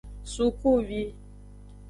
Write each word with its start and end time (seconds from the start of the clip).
Sukuvi. 0.31 1.01